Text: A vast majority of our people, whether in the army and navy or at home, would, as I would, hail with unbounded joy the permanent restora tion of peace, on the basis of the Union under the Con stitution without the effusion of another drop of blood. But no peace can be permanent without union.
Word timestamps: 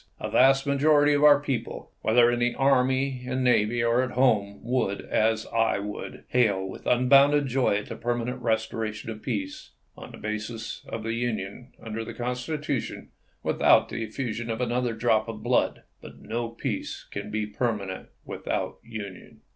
A 0.19 0.31
vast 0.31 0.65
majority 0.65 1.13
of 1.13 1.23
our 1.23 1.39
people, 1.39 1.91
whether 2.01 2.31
in 2.31 2.39
the 2.39 2.55
army 2.55 3.23
and 3.27 3.43
navy 3.43 3.83
or 3.83 4.01
at 4.01 4.13
home, 4.13 4.59
would, 4.63 5.01
as 5.01 5.45
I 5.53 5.77
would, 5.77 6.23
hail 6.29 6.65
with 6.67 6.87
unbounded 6.87 7.45
joy 7.45 7.83
the 7.83 7.95
permanent 7.95 8.41
restora 8.41 8.91
tion 8.95 9.11
of 9.11 9.21
peace, 9.21 9.73
on 9.95 10.09
the 10.11 10.17
basis 10.17 10.83
of 10.87 11.03
the 11.03 11.13
Union 11.13 11.73
under 11.79 12.03
the 12.03 12.15
Con 12.15 12.33
stitution 12.33 13.09
without 13.43 13.89
the 13.89 14.03
effusion 14.03 14.49
of 14.49 14.59
another 14.59 14.93
drop 14.95 15.27
of 15.27 15.43
blood. 15.43 15.83
But 16.01 16.17
no 16.19 16.49
peace 16.49 17.05
can 17.11 17.29
be 17.29 17.45
permanent 17.45 18.09
without 18.25 18.79
union. 18.83 19.41